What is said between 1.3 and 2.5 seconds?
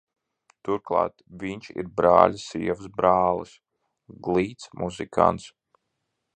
viņš ir brāļa